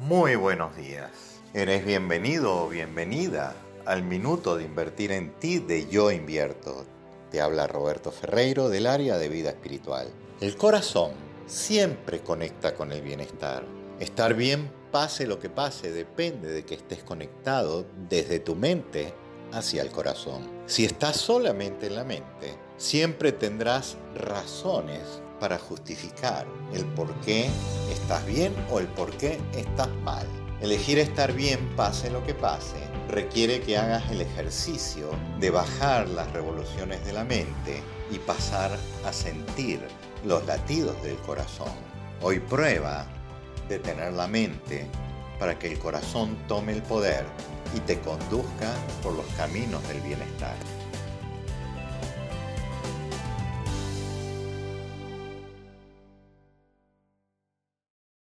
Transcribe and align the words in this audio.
Muy 0.00 0.34
buenos 0.34 0.74
días. 0.78 1.10
Eres 1.52 1.84
bienvenido 1.84 2.64
o 2.64 2.68
bienvenida 2.70 3.54
al 3.84 4.02
minuto 4.02 4.56
de 4.56 4.64
invertir 4.64 5.12
en 5.12 5.38
ti 5.38 5.58
de 5.58 5.88
Yo 5.90 6.10
Invierto. 6.10 6.86
Te 7.30 7.42
habla 7.42 7.66
Roberto 7.66 8.10
Ferreiro 8.10 8.70
del 8.70 8.86
área 8.86 9.18
de 9.18 9.28
vida 9.28 9.50
espiritual. 9.50 10.08
El 10.40 10.56
corazón 10.56 11.12
siempre 11.46 12.20
conecta 12.20 12.74
con 12.74 12.92
el 12.92 13.02
bienestar. 13.02 13.62
Estar 13.98 14.32
bien, 14.32 14.72
pase 14.90 15.26
lo 15.26 15.38
que 15.38 15.50
pase, 15.50 15.92
depende 15.92 16.48
de 16.50 16.64
que 16.64 16.76
estés 16.76 17.02
conectado 17.02 17.84
desde 18.08 18.40
tu 18.40 18.56
mente 18.56 19.12
hacia 19.52 19.82
el 19.82 19.90
corazón. 19.90 20.48
Si 20.64 20.86
estás 20.86 21.16
solamente 21.16 21.88
en 21.88 21.96
la 21.96 22.04
mente, 22.04 22.56
siempre 22.78 23.32
tendrás 23.32 23.98
razones 24.14 25.20
para 25.38 25.58
justificar 25.58 26.46
el 26.72 26.86
por 26.86 27.14
qué 27.20 27.50
estás 28.10 28.26
bien 28.26 28.52
o 28.72 28.80
el 28.80 28.88
por 28.88 29.16
qué 29.18 29.38
estás 29.54 29.88
mal. 30.02 30.26
Elegir 30.60 30.98
estar 30.98 31.32
bien 31.32 31.60
pase 31.76 32.10
lo 32.10 32.24
que 32.24 32.34
pase 32.34 32.74
requiere 33.08 33.60
que 33.60 33.78
hagas 33.78 34.10
el 34.10 34.20
ejercicio 34.20 35.10
de 35.38 35.50
bajar 35.50 36.08
las 36.08 36.28
revoluciones 36.32 37.04
de 37.04 37.12
la 37.12 37.22
mente 37.22 37.80
y 38.10 38.18
pasar 38.18 38.76
a 39.06 39.12
sentir 39.12 39.80
los 40.24 40.44
latidos 40.44 41.00
del 41.04 41.18
corazón. 41.18 41.70
Hoy 42.20 42.40
prueba 42.40 43.06
de 43.68 43.78
tener 43.78 44.12
la 44.12 44.26
mente 44.26 44.88
para 45.38 45.56
que 45.56 45.68
el 45.68 45.78
corazón 45.78 46.36
tome 46.48 46.72
el 46.72 46.82
poder 46.82 47.24
y 47.76 47.78
te 47.78 48.00
conduzca 48.00 48.74
por 49.04 49.14
los 49.14 49.26
caminos 49.36 49.86
del 49.86 50.00
bienestar. 50.00 50.56